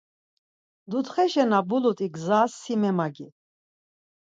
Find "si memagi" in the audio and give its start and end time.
2.61-3.27